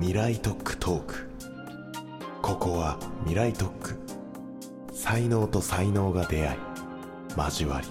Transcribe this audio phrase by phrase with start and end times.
[0.00, 1.28] 未来特区トーク。
[2.40, 3.98] ここは未来特区
[4.92, 6.58] 才能と才能が出会い
[7.36, 7.88] 交わり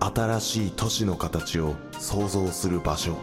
[0.00, 3.16] 新しい都市の形を創造する場所。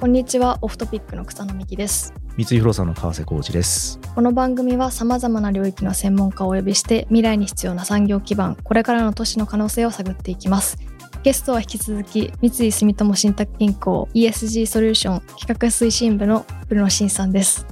[0.00, 2.12] こんにちはオフトピックの草野美希です。
[2.36, 4.00] 三井不動産の川瀬浩二です。
[4.16, 10.78] この番組はさまざまな領域の専門家をお呼びして未来に必要な産業基盤これからの都市の可能性を探っていきます
[11.26, 17.66] ゲストは引き続き三井住友信託銀行 ESG ソリューション企画推進部の古野真さんです。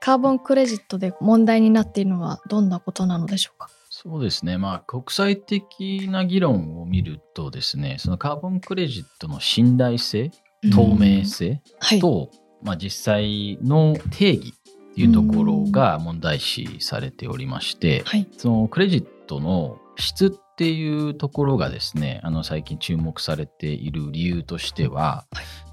[0.00, 3.70] カーボンクレジットで問題になっているのはどんなことなのでしょうか？
[3.88, 10.30] そうですね、まあ、国際的な議論を見るとですね、そのカーボンクレジットの信頼性、
[10.74, 12.00] 透明性はい。
[12.00, 12.30] と、
[12.62, 14.52] まあ、実際の定義
[14.96, 18.26] いうところが問題視されておりまして、はい。
[18.36, 25.26] そのクレジットの質っていうところがですね、あの最近注目されている理由としては、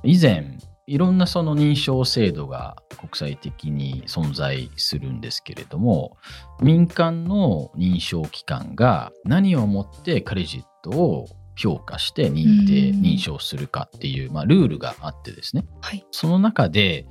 [0.04, 6.18] 以前、いろんなその認証制度が国際的に存在するんですけれども、
[6.62, 13.02] 民間の認証機関が何をもってクレジットを評価して認定、うん。
[13.02, 16.06] 認証するかっていう、まあ、ルールがあってですね、はい。
[16.12, 17.06] その中で、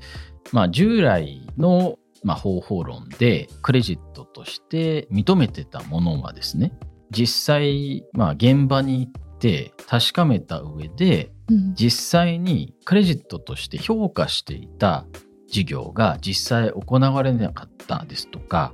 [0.53, 6.73] まあ、従来の、まあ、方法論でクレジットとして認めてたものはですね
[7.11, 11.75] 実際、まあ、現場に行って確かめた上でうん。
[11.75, 15.07] 実際にクレジットとして評価していた
[15.49, 18.73] 事業が実際行われなかったですとか、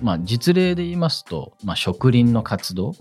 [0.00, 2.94] まあ、実例で言いますと、まあ、植林の活動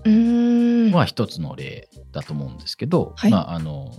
[0.91, 1.89] は一つの例
[2.19, 3.31] だと思うんですけど、はい。
[3.31, 3.91] まああの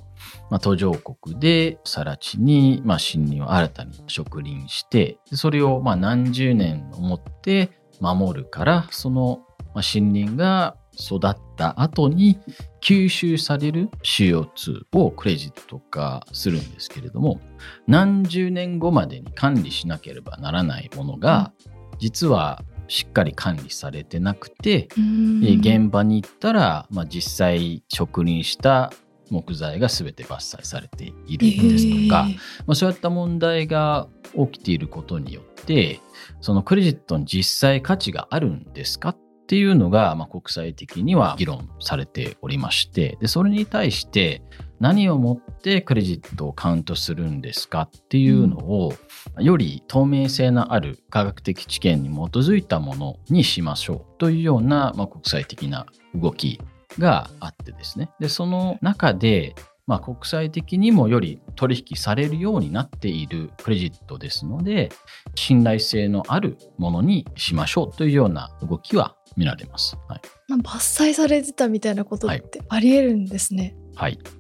[0.51, 9.41] まあ、途上国で更地に、まあ、森林を新たに植林してでそれをまあ何十年をもって守るからその
[9.75, 12.39] まあ森林が育った後に
[12.83, 17.41] 吸収される CO2 をクレジット化するんですけれども
[17.87, 21.53] 何十年後までに管理しなければならないものが、
[21.99, 28.93] 実はしっかり管理されてなくて、えー現場に行ったら、まあ、実際植林した
[29.31, 32.35] 木材が全て伐採されているんですとか、えー
[32.67, 36.01] まあ、そういった問題が起きていることによって
[36.41, 44.43] そのクレジットに実際価値があるんですかっていうのが、まあ、国際的には議論されておりましてでそれに対して
[44.81, 48.95] 何をもってクレジットをカウントするんですかっていうのを、
[49.39, 56.61] より透明性のある科学的知見に基づいたものにしましょうというような、まあ、国際的な動き
[56.99, 59.55] があってですねでその中で、
[59.87, 64.91] まあ、国際的にもより取引されるようになっているクレジットですので
[65.35, 69.97] 信頼性のあるものにしましょうというような動きは見られます。
[70.09, 73.77] はいまあ伐採されてたみたいなことっはいてありえるんですね。
[73.90, 73.90] はい、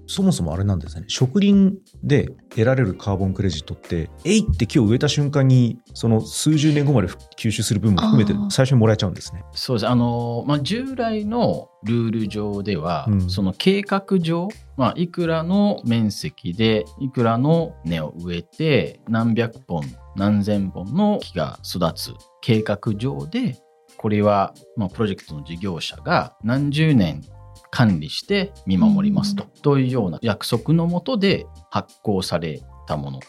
[0.06, 1.04] そもそもあれなんですね。
[1.08, 9.44] 植林で得られるカーボンクレジットって、えいって木を植えた瞬間に、その数十年後まで吸収する分も含めて最初にもらえちゃうんですね。
[9.52, 19.84] そうですあの、まあ、従来のルール上では、うんその計画上、まあ、いくらの面積でいくらの根を植えて何百本
[20.16, 23.56] 何千本の木が育つ計画上で
[23.96, 27.22] これは、まあ、プロジェクトの事業者が何十年
[27.70, 33.20] 管理して見守りますと,、というような約束のもとで発行されたもの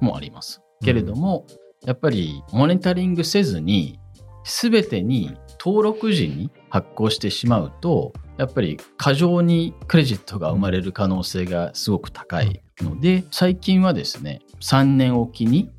[0.00, 0.62] もあります。
[0.84, 1.46] けれども、
[1.84, 3.98] やっぱりモニタリングせずに
[4.44, 15.70] 全てに登録時に発行してしまうとやっぱり過剰にクレジットが生まれる可能性がすごく高いので最近はですね3年おきに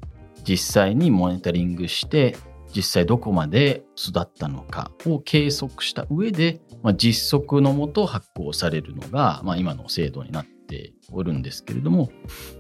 [0.44, 2.36] 実際にモニタリングして
[2.78, 12.12] 実際どこまで育ったのかを計測した上で、まあ、実測のもと発行されるのが、まあ、今の制度になっておるんですけれども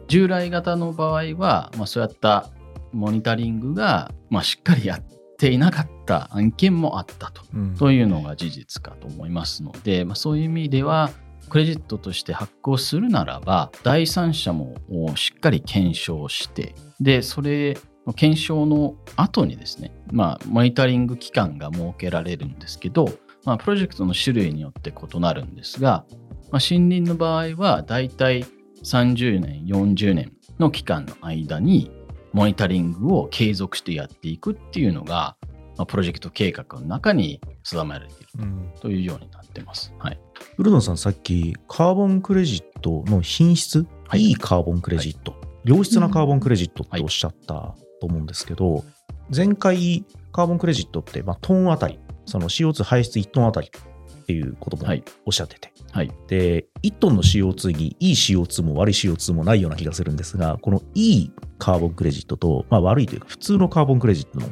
[0.08, 2.50] 従来型の場合は、まあ、そうやった
[2.94, 5.06] モニタリングが、まあ、しっかりやっ
[5.38, 7.76] ていなかった案件もあったとうん。
[7.76, 11.12] というのが事実かと思いますので、まあ、そういう意味では
[11.50, 14.76] クレジットとして発行するならば第三者も
[15.16, 17.82] しっかり検証してでそれの
[18.14, 23.10] 検証の後にですね、まあ、モニタリング期間が設けられるんですけど、
[23.44, 26.06] まあ、プロジェクトの種類によって異なるんですが、
[26.52, 28.46] まあ、森林の場合はだいたい
[28.84, 31.92] 30年40年の期間の間に
[32.34, 35.38] モニタリングを継続してやっていくっていうのが、
[35.78, 39.94] まあ、プロジェクト計画の中に定められているうんというようになってます。
[40.00, 40.20] はい。
[40.56, 48.84] 古野さんさっきカーボンクレジットの品質、はいい、いカーボンクレジット、良質なカーボンクレジットっておっしゃったと思うんですけど、
[49.36, 55.04] 前回カーボンクレジットって、まあ、トンあたりその CO2 排出1トンあたりっていうこともはい。
[55.26, 56.12] おっしゃってて、はい。
[56.28, 64.48] で1トンの CO2 にいい CO2 も悪い CO2 もないような気がするんですがこのいいカーボンクレジットと、まあ、悪いというか普通のカーボンクレジットの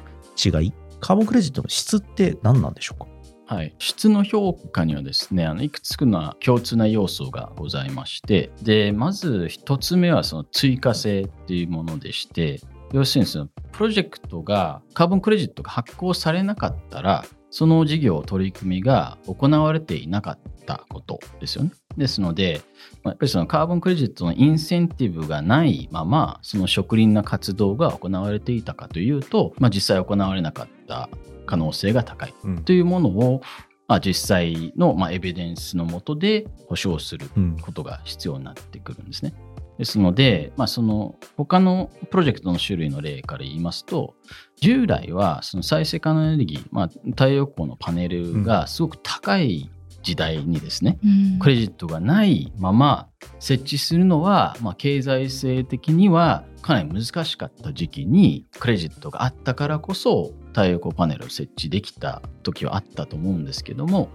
[0.61, 3.07] 違いカーボンクレジットの質って何なんでしょうか？
[3.47, 12.59] はい、質の評価にはですねあのいくつかの共通な要素がございましてでまず一つ目はその追加性っていうものでして
[12.95, 21.71] 要するにそのプロジェクトがカーボンクレジットが発行されなかったらその事業取り組みが行われていなかったことですよね。
[21.97, 22.61] ですので、
[23.03, 31.09] まあやっぱりそのカーボンクレジットのインセンティブがないままその植林の活動が行われていたかというと、まあ、実際行われなかった
[31.45, 32.33] 可能性が高い。
[32.45, 33.41] うんというものを、
[33.89, 39.33] まあ、実際の、まあ、エビデンスのもとで保証するうんことが必要になってくるんですね。
[39.77, 44.15] ですので、まあ、その他のプロジェクトの種類の例から言いますと
[44.61, 49.69] 従来はその再生可能エネルギー、まあ、太陽光のパネルがすごく高い
[50.05, 51.39] 時代にですね、うん。
[51.39, 64.09] クレジットがないまま設置するのは、まあ、経済性的にはかなり難しかった時期にクレジットがあったからこそ太陽光パネルを設置できた時はあったと思うんですけども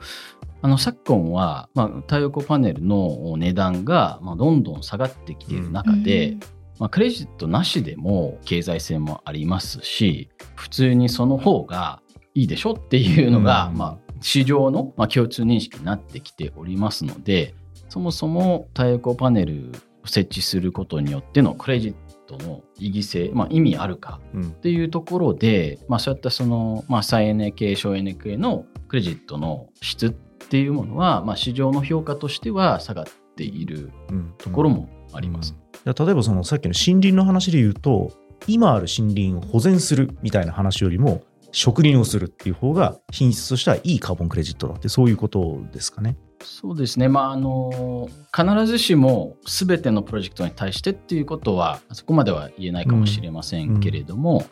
[0.62, 6.38] あの昨今は、まあ、太陽光パネルの値段が、まあ、どんどん下がってきている中で、
[6.78, 12.00] まあ、クレジットなしでも経済性もありますし普通にその方が
[12.34, 13.76] いいでしょっていうのが、うん。
[13.76, 17.54] まあ、市場の、まあ、共通認識になってきておりますので
[17.90, 19.72] そもそも太陽光パネル
[20.04, 33.06] を設置することによってのクレジットの意義性、まあ、意味あるかうんっていうところで、まあ、そういったその、まあ、再エネ系省エネ系のクレジットの質っていうものは、まあ、市場の評価としては下がっ
[33.36, 35.54] ているうんところもあります。
[35.54, 38.12] うん例えばそのさっきの森林の話で言うと
[38.46, 41.22] 今ある森林を保全するみたいな話よりも
[41.52, 46.16] 植林をするっていう方が品質としてはいいカーボンクレジットだってそういうことですかね。
[46.42, 54.44] そうですね、まあ、あの必ずしも全てのプロジェクトに対してっていうことはそこまでは言えないかもしれませんけれども、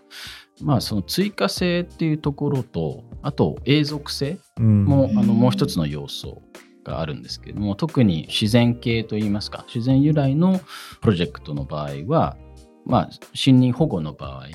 [0.63, 5.19] まあ、その追加性っていうところとあと永続性うんも、うん。
[5.19, 6.43] あのもう一つの要素
[6.85, 10.61] があるんですけれども特に自然系といいますか自然由来の
[11.01, 12.37] プロジェクトの場合は、
[12.85, 14.47] まあ、森林保護の場合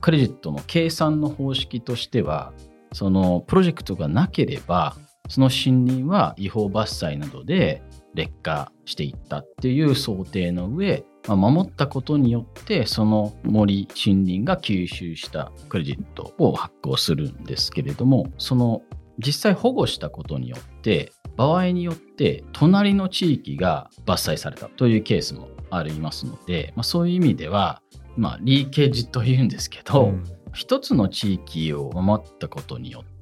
[0.00, 2.52] クレジットの計算の方式としては
[2.92, 4.96] そのプロジェクトがなければ
[5.28, 7.82] その森林は違法伐採などで
[8.14, 18.82] 劣化していったっていう想定の上、まあ、守ったことによってその森森林が吸収したクレジットを発行するんですけれどもその
[19.18, 27.82] 実際保護したことによって場合によって隣の地域が伐採されたというケースもありますので、まあ、そういう意味では、
[28.16, 30.24] まあ、リーケージというんですけど、うん。
[30.54, 33.15] 一つの地域を守ったことによって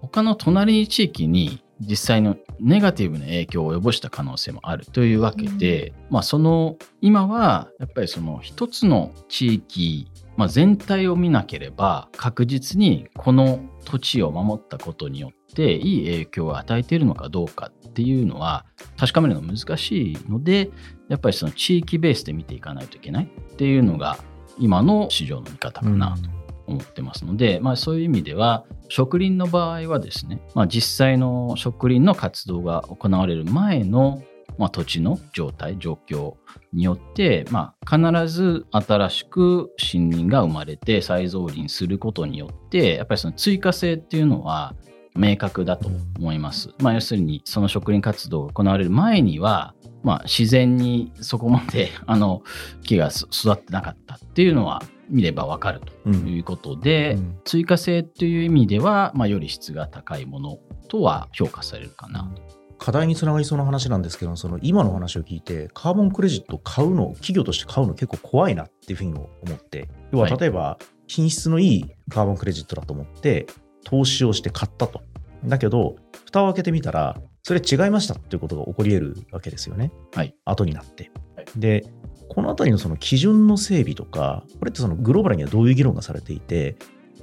[0.00, 18.66] 他の隣地域に実際のネガティブな影響を及ぼした可能性もあるというわけで、まあその今はやっぱりその一つの地域、まあ、全体を見なければ確実にこの土地を守ったことによっていい影響を与えているのかどうかっていうのは
[18.98, 20.70] 確かめるのが難しいので
[21.08, 24.18] やっぱりその地域ベースで見ていかないといけないっていうのが
[24.58, 26.39] 今の市場の見方かなと
[26.70, 34.22] 思ってますので、まあ、そういう意味では植林の場合はですね、まあ、実際の植林の活動が行われる前の、
[34.58, 36.34] まあ、土地の状態状況
[36.72, 44.74] によって、まあ、必ず新しく森林が生まれて再造林することによってやっぱりその追加性っていうのは
[45.16, 46.70] 明確だと思います。
[46.80, 52.42] まあ、要するにその植林活動が行われる前には、まあ、自然にそこまであの
[52.82, 56.28] 木が育ってなかったっていうのは見ればわかるとうん。
[56.28, 57.38] いうことで、うん。
[57.44, 62.30] 追加性という意味では、まあ、より質が高いものとは評価されるかな。
[62.34, 62.60] と。
[62.78, 70.38] 課題につながりそうな話なんですけどその今の話を聞いてカーボンクレジットを買うの企業として買うの結構怖いなっていうふうに思って要ははい。
[70.38, 73.46] 例えば品質のいいカーボンクレジットだと思って
[73.84, 75.02] 投資をして買ったと。
[75.44, 81.46] だけど蓋を開けてみたらそれ違いましたっていうことが起こり得るわけですよね、はい、後になって、はい。
[81.56, 81.84] で
[82.30, 86.76] このあたりのその基準の整備とかこれってそのグローバルにはどういう議論がされていて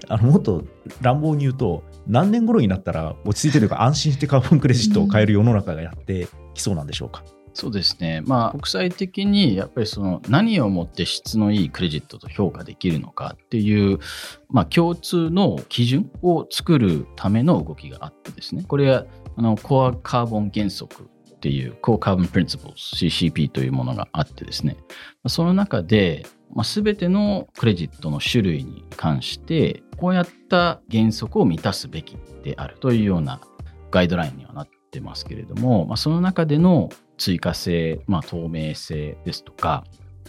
[0.10, 0.64] あのもっと
[1.02, 7.24] 乱暴に言うと何年頃になったら落ち着いてというか安心してカーボンクレジットを買える世の中がやってきそうなんでしょうか？
[7.54, 13.98] そうですね、まあ、国際的にやっぱりその何をもって質のいいクレジットと評価できるのかっていう、
[14.50, 24.76] まあ、共通の基準を作るための動きがあってですね、これはあのコアカーボン原則っていう Core Carbon Principles CCP というものがあってですね、
[25.28, 33.40] その中で、まあ、全てのクレジットの種類に関してこうやった原則を満たすべきであるというような
[33.92, 39.84] ガイドラインにはなってますけれども、まあ、その中での追加性、まあ、透明性ですとか、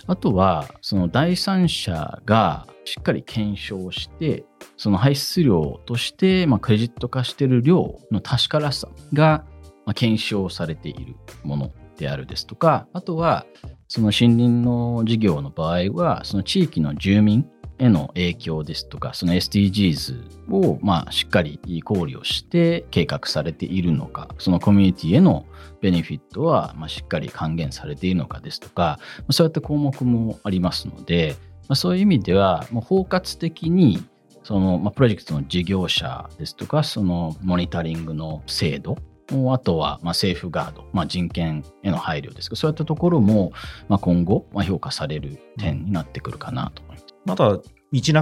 [0.06, 4.44] あとはその第三者がしっかり検証して、
[4.76, 9.44] その排出量として、まあ、クレジット化している量の確からさが
[9.88, 13.46] ま検証されているものであるですとか、あとは
[13.88, 25.46] その森林の事業の場合は、その地域の住民への影響ですとか、その SDGs をまあしっかり考慮して計画されているのか、そのコミュニティへの
[25.80, 28.98] ベネフィットはまあしっかり還元されているのかですとか、
[29.30, 31.34] そういった項目もありますので、
[31.66, 34.04] まあ、そういう意味では、もう包括的に
[34.42, 38.98] その、まあ、プロジェクトの事業者ですとか、そのモニタリングの制度
[39.30, 43.52] あとは、まあ、セーフガード、まあ、人権への配慮ですが、そういったところも、
[43.88, 47.06] まあ、今後、まあ、評価される点になってくるかなと思います。
[47.26, 47.62] まだ道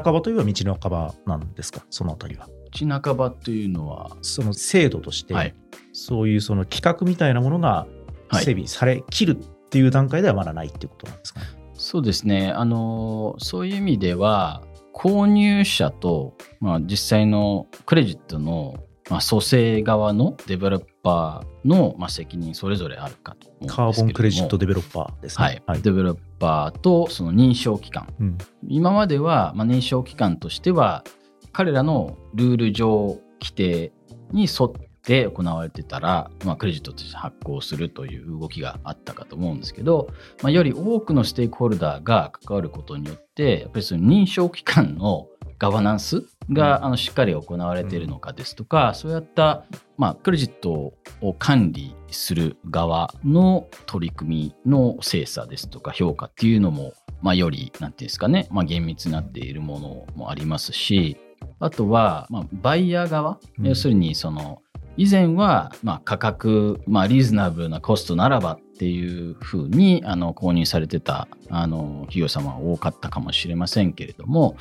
[0.03, 2.49] 半ばといえば道半ばなんですか、そのあたりは。
[2.79, 5.55] 道半ばというのは、その制度として、はい、
[5.93, 7.87] そういうその企画みたいなものが
[8.33, 11.47] 整備されきるっていう段階ではまだないっていうことなんですかね？
[11.75, 14.63] そうですねあのそういう意味では
[14.95, 25.45] 購入者と、まあ、実際のクレジットのまあ、蘇生側のデベロッパーの、まあ、責任それぞれあるかとカーボンクレジットデベロッパーですね。
[25.45, 25.63] はい。
[25.65, 28.13] はい、デベロッパーとその認証機関。
[28.19, 31.05] うん、今までは、まあ、認証機関としては、
[31.53, 33.93] 彼らのルール上規定
[34.33, 34.73] に沿っ
[35.03, 40.09] て行われてたら、まあ、クレジットとして発行するという動きがあったかと思うんですけど、
[40.43, 49.65] まあ、より多くのステークホルダーが関わることによって、やっぱりその認証機関のガバナンスが、あのしっかり行われているのかですとか、そういった、
[49.97, 61.17] まあ、クレジットを管理する側の取り組みの精査ですとか評価っていうのも、まあ、より、なんていうんですかね、まあ、厳密になっているものもありますし、
[61.59, 64.63] あとは、まあ、バイヤー側、うん、要するにその
[64.97, 74.57] 以前は、まあ、価格、まあ、リーズナブルなコストならばっていうふうにあの購入されてたあの企業様は多かったかもしれませんけれども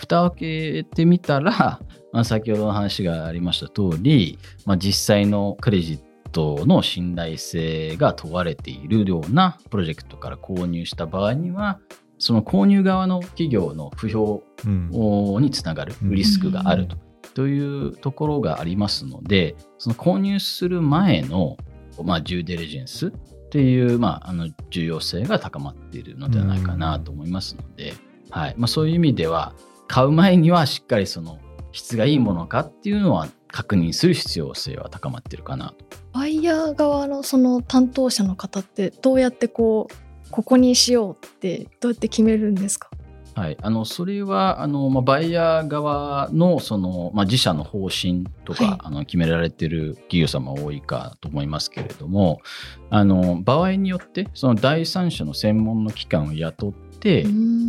[0.00, 1.80] 蓋を開けてみたら、
[2.12, 6.00] まあ、先ほどの話がありました通り、まあ、実際のクレジッ
[6.32, 11.78] トの信頼性が問われているようなプロジェクトから購入した場合には
[12.18, 16.96] その購入側の企業の不評につながるリスクがあると。
[17.34, 21.56] というところがありますので、その購入する前の、
[22.02, 23.12] まあ、ジューデリジェンスっ
[23.50, 27.94] ていう、まあ、あの重要性が高まっているのではないかなと思いますので、
[28.30, 28.54] はい。
[28.56, 29.54] まあ、そういう意味では、
[29.90, 31.40] 買う前にはしっかりその
[31.72, 35.84] 質がいいものかっていうのは確認する必要性は高まってるかなと。
[36.12, 42.88] バイヤー側のその担当者の方ってどうやってこうここにしようってどうやって決めるんですか？
[43.34, 52.42] はい、あのそれはあの、まあ、バイヤー側のその、まあ、自社の方針とか、はい、あの決められている企業様多いかと思いますけれども
[52.90, 56.89] あの場合によってその第三者の専門の機関を雇って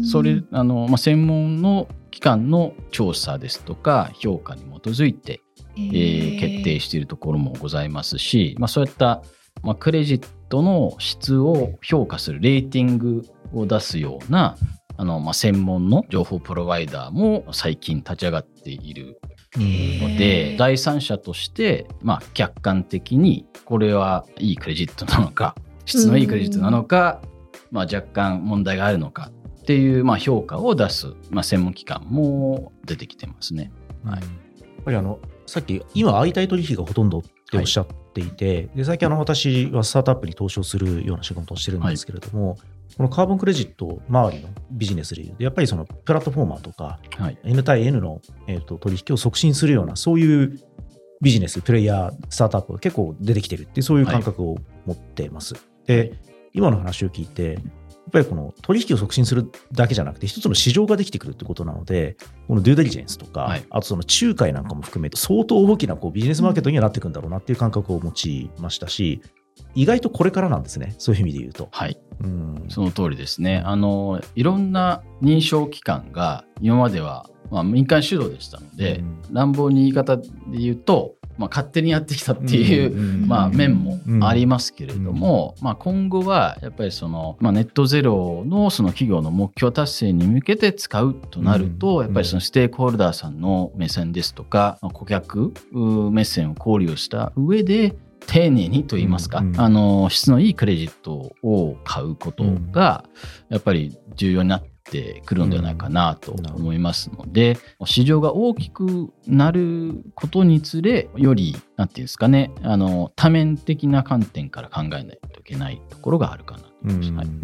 [0.04, 5.42] それあの、まあ、専門の機関の調査ですとか評価に基づいて、
[5.78, 9.24] えー、決定しているところもございますし、まあ、そういった、
[9.64, 13.24] まあ、クレジットの質を評価するレーティング
[13.54, 14.58] を出すような
[14.98, 19.20] あの、まあ、専門の情報プロバイダーも最近立ち上がっている
[19.58, 27.22] ので、第三者として、まあ、客観的にこれはいいクレジットなのか、質のいいクレジットなのか、
[27.72, 33.72] まあ、若干問題があるのかっていう、まあ、評価を出す、まあ、専門機関も出てきてますね。
[34.04, 34.26] はい、や
[34.82, 42.60] っぱりあのさっき今相対取引がほとんどっておっしゃっていて、はい、で最近あの私はスタートアップに投資をするような仕事をしてるんですけれども、はい。
[42.98, 50.60] このカーボンクレジット周りのビジネスでいうと、やっぱりそのプラットフォーマーとか、はい、N 対 N の、えーと、取引を促進するような、そういう
[51.22, 55.54] ビジネス、プレイヤー、スタートアップが結構出てきてるってそういう感覚を持っています。
[55.54, 56.20] はい、で、
[56.54, 62.18] 今の話を聞いて、やっぱりこの取引を促進するだけじゃなくて、一つの市場ができてくるってことなので、
[62.48, 69.22] このデューデリジェンスとか、はい、あとその仲介なんかも含めて、相当大きなこうビジネスマーケットにはなっていくんだろうなっていう感覚を持ちましたし、
[69.76, 71.70] 意外とこれからなんですね、そういう意味で言うと。
[71.72, 72.66] はい、うん。
[72.70, 73.62] その通りですね。
[73.66, 74.22] あの。
[74.36, 95.54] いろんな認証機関が今までは、まあ、民間主導でしたので、うん、乱暴に言い方で言うと、まあ、勝手にやってきたっていう、まあ、面もありますけれども、まあ、今後はやっぱりその、まあ、ネットゼロのその企業の目標達成に向けて使うとなると、やっぱりそのステークホルダーさんの目線ですとか、顧客
[96.12, 97.96] 目線を考慮した上で
[98.28, 103.04] 丁寧にと言いますか、うんうん、あの質のいいクレジットを買うことが
[103.50, 104.64] やっぱり重要になっ
[105.00, 117.30] ってくるのではないかなと思いますので、市場が大きくなることにつれよりなんていうんですかねあの多面的な観点から考えないといけないところがあるかなと思います。
[117.30, 117.38] はい。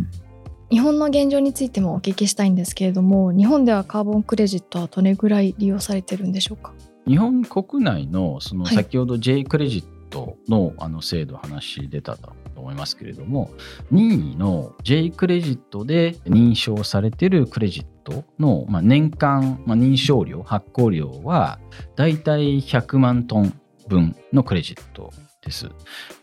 [0.69, 6.73] 日本の現状についてもお聞きしたいんですけれども日本ではカーボンクレジットはどれぐらい利用されてるんでしょうか？
[7.07, 12.33] 日本国内のその先ほど J クレジットのあの制度話出たと
[12.67, 13.49] 思いますけれども
[13.91, 21.59] 任意の J クレジットで認証されているクレジットの、まあ、年間、まあ、認証料発行量は
[21.95, 25.11] だいたい100万トン分のクレジット
[25.47, 25.69] です。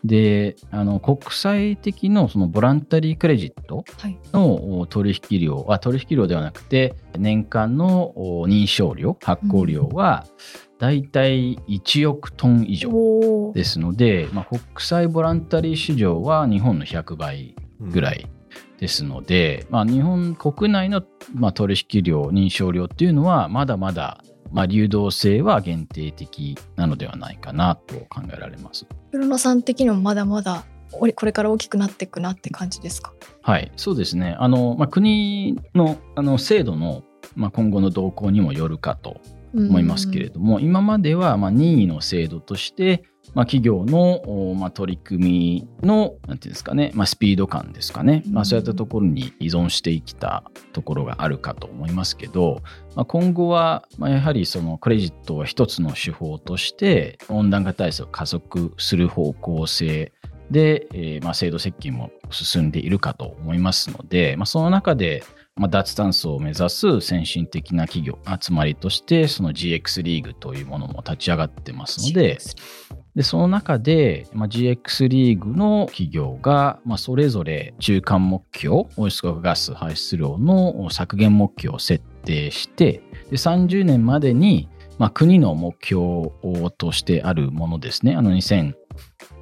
[0.03, 3.83] で、あの国際的のそのボランタリークレジット
[4.33, 8.13] の取引量は、取引量ではなくて、年間の
[8.47, 10.25] 認証料、発行量は、
[10.77, 18.27] 大体1億トン以上ですので、まあ、国際ボランタリー市場は日本の100倍ぐらい
[18.79, 21.01] ですので、うん、まあ、日本国内の、
[21.33, 28.85] まあ、取引量認証量っていうのはまだまだまあ、流動性は限定的なのではないかなと考えられます。
[29.11, 33.11] 古野さん的にもまだまだこれから大きくなっていくなって感じですか？
[33.41, 34.37] はいそうですね。
[34.39, 37.03] あの、まあ、国のあの制度の、
[37.35, 39.19] まあ、今後の動向にもよるかと
[39.55, 50.43] 思いますけれども、今まではまあ任意の制度としてまあ、企業の、まあ、取り組みのなんていうんですかね、まあ、スピード感ですかね、まあ、そういったところに依存してきた
[50.73, 52.61] ところがあるかと思いますけど、
[52.95, 60.13] まあ、今後は、まあ、やはりそのクレジットは一つの手法として温暖化対策を加速する方向性
[60.51, 65.23] で、えー、まあ制度設計も進んでいるかと思いますので、まあ、その中で
[65.57, 72.39] まあ、脱炭素を目指す先進的な企業集まりとしてその GX リーグというものも立ち上がってますので
[73.15, 86.31] でその中で、まあ、GX リーグの企業が、まあ、それぞれ中間目標温室効果ガス排出量の削減目標を設定してで30年までに、まあ、国の目標
[86.77, 88.15] としてあるものですね。
[88.15, 88.31] あの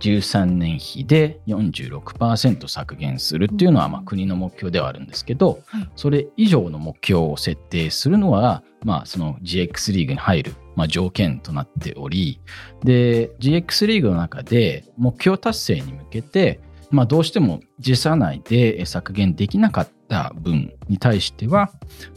[0.03, 5.61] 2013年比で46%削減するっていうのはまあ国の目標ではあるんですけど、
[5.95, 12.39] それ以上の目標を設定するのは、まあ、その GX リーグに入るまあ、条件となっており
[12.83, 21.71] で GX リーグの中で目標達成に向けて、まあ、どうしても自社内で削減できなかった分に対しては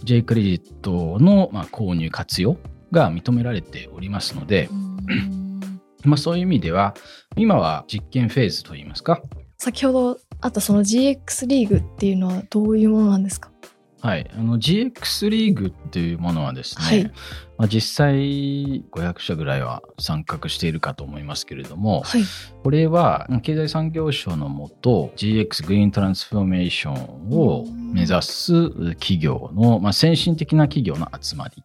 [0.04, 2.56] J クレジットのまあ購入活用
[2.92, 4.68] が認められておりますので、
[6.06, 6.94] まあ、そういう意味では
[7.36, 9.20] 今は実験フェーズといいますか。
[9.58, 13.50] 先ほどあったその GX リーグっていうのはどういうものなんですか？
[14.02, 17.04] はい、あの GX リーグっていうものはですね、はい、
[17.56, 22.22] まあ、実際500社ぐらいは参画しているかと思いますけれども、はい、
[22.62, 31.62] これは経済産業省のもと GX グリーントランスフォーメーションを目指す企業の、まあ、先進的な企業の集まり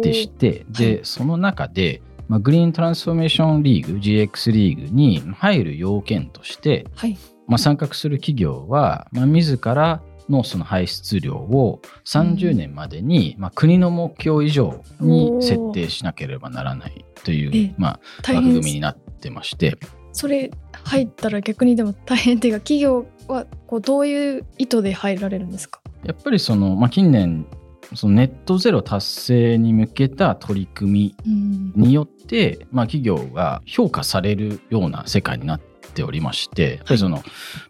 [0.00, 7.18] でしてで、はい、その中でまあ、グリーントランスフォーメーションリーグ GX リーグに入る要件として、はい。
[7.48, 19.76] まあ、参画する企業は、まあ、自らのその排出量を30年までに、まあ、国の目標以上に設定しなければならないという、まあ、枠組みになってまして。
[20.12, 20.52] それ
[20.84, 25.80] 入ったら逆にでも大変っていうか企業はこうどういう意図で入られるんですか？
[26.04, 27.44] やっぱりその、まあ、近年
[27.94, 37.22] そのネットゼロ達成に向けた取り組みによって、うん、まあ、企業が評価されるような世界になっておりまして、やっぱりその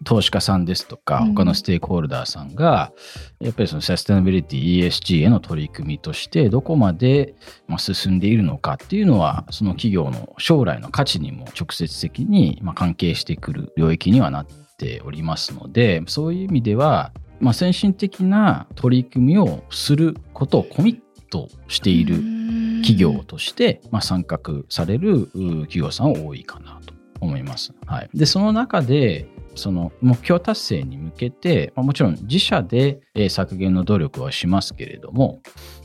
[0.04, 2.92] 投資家さんですとか、他のステークホルダーさんが、
[3.40, 7.34] やっぱりそのサステナビリティ ESG への取り組みとして、どこまで
[7.78, 21.00] 進んでいるのかっていうのは、その企業の将来の価値にも直接的に関係してくる領域にはなっておりますので、そういう意味では、まあ、先進的な取り組みをすることをコミッ
[21.30, 22.16] トしている
[22.82, 27.72] 企業として、まあ、参画される企業さんは多いかなと思います。
[27.86, 35.40] はい、でその中でその目標達成に向けて、まあ、もちろん自社で削減の努力はしますけれども、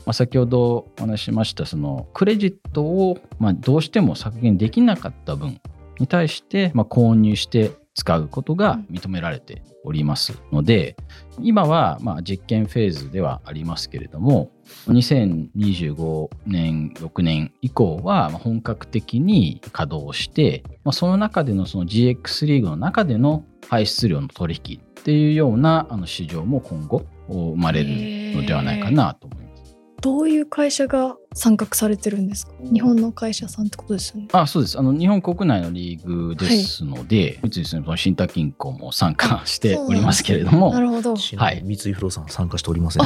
[0.06, 5.60] まあ、先ほどお話ししましたそのクレジットをまあどうしても削減できなかった分
[5.98, 10.96] に対してまあ購入して使うことが認められておりますので、
[11.40, 14.50] 今はまあ実験フェーズではありますけれども、
[14.88, 29.55] 2025年、6年以降は本格的に稼働して、まあ、その中でのその GX リーグの中での排出量の取引っていうようなあの市場も今後生まれるのではないかなと思います。
[30.02, 32.52] どういう会社が参画されてるんですか？
[32.72, 34.28] 日本の会社さんってことですよね。
[34.32, 41.16] あそうですあの日本国内のリーグですので、三井住友信託銀行も参加しておりますけれどもなるほど。
[41.16, 43.02] はい三井不動産は参加しておりません。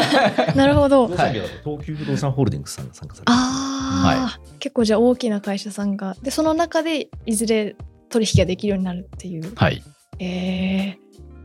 [0.56, 1.06] なるほど。
[1.08, 7.76] 不動産業だと東急不動産ホールディングスさんが参加されてますああ、結構じゃあ大きな会社さんがでその中でいずれ
[8.10, 9.52] 取引ができるようになるっていう。
[9.54, 9.82] はい
[10.20, 10.96] え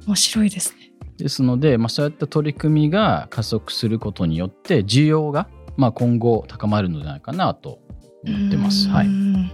[0.03, 0.79] ー、面白いですね。
[1.19, 7.79] ですので、まあ、そういった取り組みが加速することによって需要が、まあ、今後高まるのではないかなと
[8.25, 8.88] 思ってます。
[8.88, 9.51] はい、ん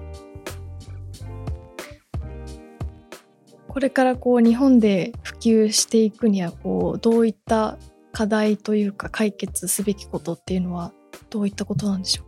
[3.68, 7.78] これからこう日本で普及していくにはこうどういった
[8.14, 10.94] 課題というか解決すべきことっていうのは
[11.30, 12.26] どういったことなんでしょう？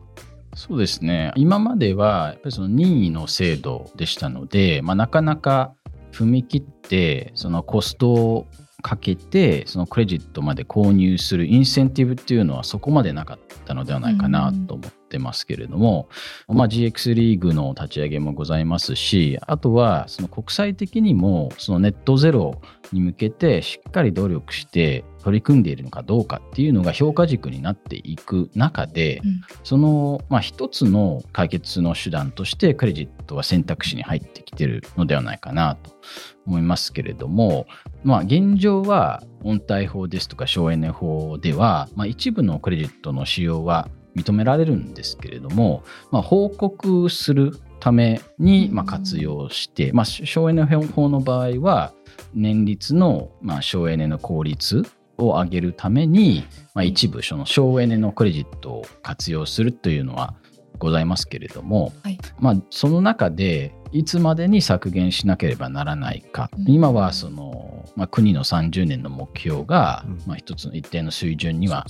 [0.52, 1.32] かそうですね。
[1.36, 5.74] 今まではやっぱりその任意の制度でしたので、まあ、なかなか
[6.12, 8.48] 踏み切ってそのコストを
[8.82, 16.10] かけてそのクレジットまで購入するインセンティブっていうのはそこまでなかったのではないかなと思ってますけれども、
[16.48, 22.62] まあ、GX リーグの立ち上げもございますしあとはその国際的にもそのネットゼロ
[22.94, 29.42] に向けてしっかり努力して取り組んでいるのかどうかっていうのが評価軸になっていく中で、うん。
[29.64, 35.92] その、まあ、一つの解決の手段としてクレジットは選択肢に入ってきてるのではないかなと
[36.46, 37.66] 思いますけれども、
[38.04, 51.94] まあ、現状は温帯法ですとか省エネ法では、まあ、一部のクレジットの使用は認められるんですけれども、まあ、報告するためにまあ活用して、まあ、省エネ法の場合は
[52.34, 54.84] 年率のまあ省エネの効率
[55.18, 60.36] を上げるために、まあ、一部その省エネのクレジットを活用するというのは
[60.78, 62.18] ございますけれども、はい。
[62.40, 66.66] まあ、その中でいつまでに削減しなければならないか、うん。
[66.68, 70.22] 今はその、まあ、国の30年の目標が、うん。
[70.26, 71.86] まあ、一つの一定の水準には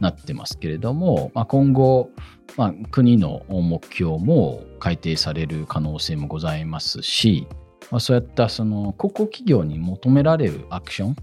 [0.00, 2.10] なってますけれども、まあ、今後、
[2.56, 7.46] まあ、国の目標も改定される可能性もございますし、
[7.90, 11.16] まあ、そういったその個々企業に求められるアクション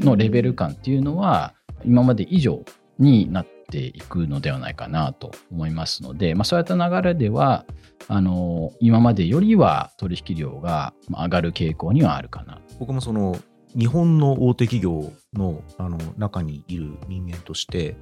[0.00, 2.64] のレベル感っていうのは今まで以上
[2.98, 7.64] になっていくのではないかなと思いますので、まあ、そういった流れでは
[8.08, 13.38] あの今までよりは取引量が上がる傾向にはあるかな僕もその
[13.76, 17.96] 日本の大手企業のあの中にいる人間として、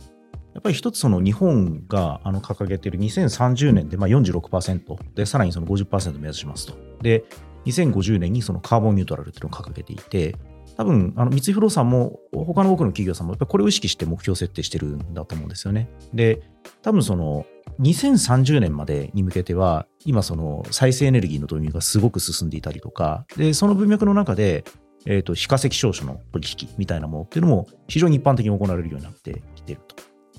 [0.55, 6.75] やっぱり一つその日本があの掲げている2030年でまあ46%で、さらにその50%目指しますと。
[7.03, 7.25] で、
[7.67, 10.37] 2050年にそのカーボンニュートラルっていうのを掲げていて、
[10.79, 15.91] 多分あの三井不動産も他の多くの企業さんもやっぱこれを意識して目標設定してるんだと思うんですよね。
[16.15, 16.41] で、
[16.83, 17.47] 多分その
[17.81, 24.65] 2030年までに向けては、今その再生エネルギーの導入がすごく進んでいたりとか、で、その文脈の中で、
[25.05, 29.97] えっ、と、非化石証書の取引みたいなものっていうのも非常に一般的に行われるようになってきてると。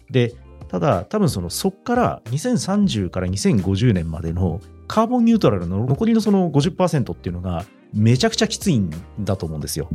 [0.10, 0.36] で、
[0.70, 9.90] ただ、多分その、そこから2030から2050年までのカーボンニュートラルの残りのその50%っていうのがめちゃくちゃきついんだと思うんですよ。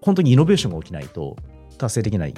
[0.00, 1.36] 本当にイノベーションが起きないと
[1.78, 2.34] 達成できない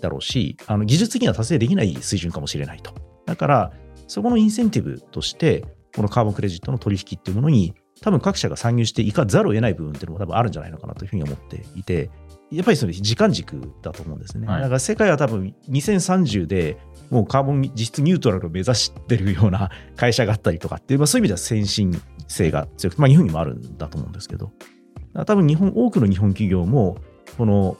[0.00, 2.94] だろうし、あの技術的には達成できない水準かもしれないと。
[3.26, 3.72] だから、
[4.06, 12.10] そこのインセンティブとして、このカーボンクレジットの取引っていうものに、多分各社が参入していかざるを得ない部分っていうのも多分あるんじゃないのかなというふうに思っていて、
[12.54, 14.46] やっぱりそれ時間軸だと思うんですね。
[14.46, 16.78] はいだから世界は多分2030で
[17.10, 24.52] もうカーボン実質ニュートラルを目指してるような 会社があったりとかっていう、まあ、そういう意味では先進性が強くて、まあ、日本にもあるんだと思うんですけど、
[25.26, 26.96] 多分日本、多くの日本企業も、
[27.38, 27.76] この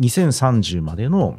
[0.00, 1.36] 2030までの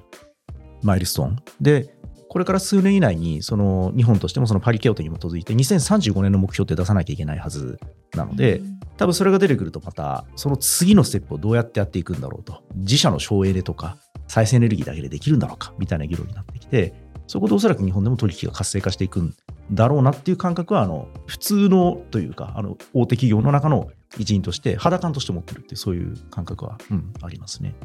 [0.84, 1.93] マイルストーンで、
[2.34, 7.80] これから数年以内に、その日本としてもそのパリ協定に基づいて、2035年の目標って出さなきゃいけないはず
[8.15, 8.60] なので、
[8.98, 16.96] 多分それが出てくると、またその次のステップをどうやってやっていくんだろうと、自社の省エネとか、再生エネルギーだけでできるんだろうかみたいな議論になってきて、
[17.28, 19.36] そこでおそらく日本でも取引が活性化していくん
[19.72, 27.76] だろうなっていう感覚は、あの普通のというか、あの大手企業の中の一員として、肌感として持ってるってそういう感覚は、うん、ありますね。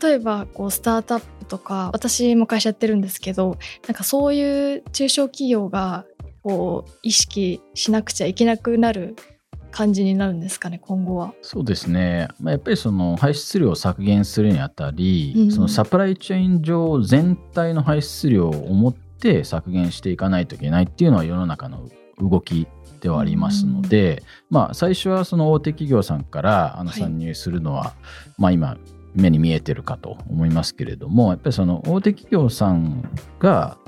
[0.00, 6.04] 例えばこうスタートアップとか私も会社やってるんですけどなんかそういう中小企業が
[6.42, 9.16] こう意識しなくちゃいけなくなる
[9.70, 11.34] 感じになるんですかね今後は。
[11.42, 22.68] そうですね、まあ、やっぱりその排出量を削減するにあたり、うんそのサプライチェーン上全体の排出量を持って削減していかないといけないっていうのは世の中の動き
[23.00, 27.00] ではありますので、まあ、最初はその大手企業さんからあのはい。
[27.00, 27.94] 参入するのは、
[28.38, 28.76] まあ、今
[29.14, 33.78] 目に見えてるかと思いますけれどもやっぱりその大手企業さんが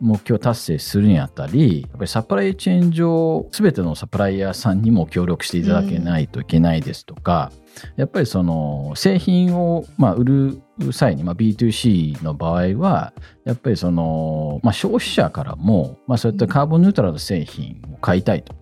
[0.00, 7.52] 目標達成するにあたり、やっぱりサプライチェーン上、すべてのサプライヤーさんにも協力していただけないといけないですとか、
[7.96, 10.62] やっぱりその製品をまあ売る
[10.92, 13.12] 際に、まあ、B2C の場合は、
[13.44, 18.54] やっぱりその、まあ、消費者からも、まあ、そういったカーボンニュートラルの製品を買いたいと。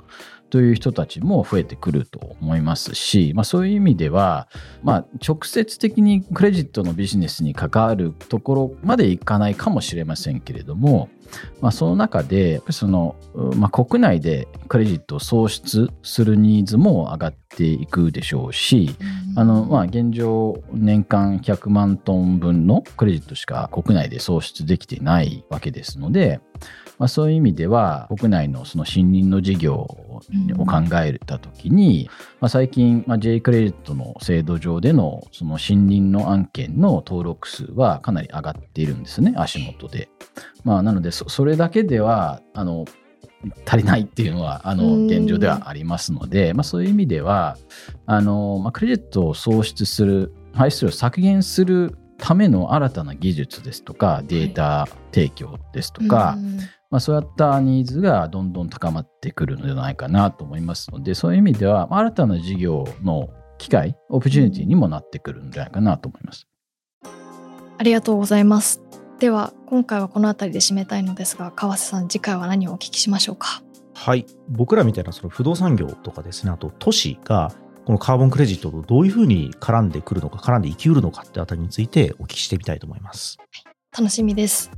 [0.56, 4.48] という人たちも増えてくると思いますし、まあ、そういう意味では、
[4.82, 11.10] まあ、直接的にクレジットのビジネスに関わるところまでいかないかもしれませんけれども、
[11.60, 13.16] まあ、その中でその、
[13.54, 18.96] まあ、国内でクレジットを創出するニーズも上がっていくでしょうし、
[19.36, 26.40] あのまあ、現状年間100万トン分のクレジットしか国内で創出できてないわけですので、
[26.98, 30.05] まあ、そういう意味では国内のその森林の事業
[30.58, 32.08] を考えた時に、
[32.40, 40.08] まあ、最近、まあ、J クレジットの制度上でのその森林の案件の登録数はかなり上がっているんですね足元で。
[40.64, 42.84] まあ、なのでそれだけではあの
[43.66, 47.56] 足りないっていうのはあの現状ではありますので、まあ、そういう意味では
[48.06, 56.40] あの、まあ、クレジットを創出する排出量を削減するための新たな技術ですとかデータ提供ですとか、はい、
[56.90, 66.46] まあ、そういったニーズがどんどん高まってくるのではないかなと思いますのでそういう意味では新たな事業の機会オプチュニティにもなってくるんじゃないかなと思います。
[67.78, 68.82] ありがとうございます。
[69.18, 73.62] では今回はこの辺りで締めたいのですが川瀬さん次回は何をお聞きしましょうか？
[73.94, 74.26] はい。
[74.48, 77.52] 僕らみたいなその不動産業とかですねあと都市が
[77.86, 83.38] このカーボンクレジットとどういうふうに絡んでくるのか絡んで生きうるのかってあたりについてお聞きしてみたいと思います、
[83.96, 84.70] 楽しみです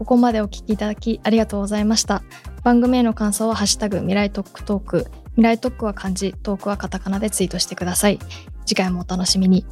[0.00, 2.22] ここまでお聞きいただきありがとうございました。
[2.64, 5.10] 番組への感想はハッシュタグ未来トックトーク。
[5.32, 8.18] 未来トックは漢字トークはカタカナでツイートしてください。
[8.64, 9.66] 次回もお楽しみに。